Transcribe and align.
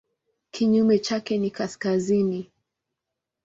Kinyume 0.51 0.99
chake 0.99 1.37
ni 1.37 1.51
kaskazini. 1.51 2.51